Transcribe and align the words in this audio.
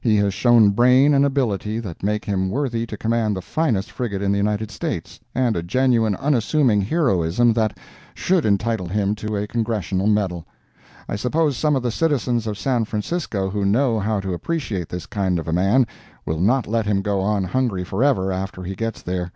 He 0.00 0.14
has 0.18 0.32
shown 0.32 0.70
brain 0.70 1.12
and 1.12 1.24
ability 1.24 1.80
that 1.80 2.04
make 2.04 2.24
him 2.24 2.48
worthy 2.50 2.86
to 2.86 2.96
command 2.96 3.34
the 3.36 3.42
finest 3.42 3.90
frigate 3.90 4.22
in 4.22 4.30
the 4.30 4.38
United 4.38 4.70
States, 4.70 5.18
and 5.34 5.56
a 5.56 5.62
genuine 5.64 6.14
unassuming 6.14 6.80
heroism 6.82 7.52
that 7.54 7.76
[should] 8.14 8.46
entitle 8.46 8.86
him 8.86 9.16
to 9.16 9.34
a 9.34 9.48
Congressional 9.48 10.06
medal. 10.06 10.46
I 11.08 11.16
suppose 11.16 11.56
some 11.56 11.74
of 11.74 11.82
the 11.82 11.90
citizens 11.90 12.46
of 12.46 12.56
San 12.56 12.84
Francisco 12.84 13.50
who 13.50 13.64
know 13.64 13.98
how 13.98 14.20
to 14.20 14.34
appreciate 14.34 14.88
this 14.88 15.06
kind 15.06 15.36
of 15.40 15.48
a 15.48 15.52
man 15.52 15.88
will 16.24 16.38
not 16.40 16.68
let 16.68 16.86
him 16.86 17.02
go 17.02 17.18
on 17.20 17.42
hungry 17.42 17.82
forever 17.82 18.30
after 18.30 18.62
he 18.62 18.76
gets 18.76 19.02
there. 19.02 19.32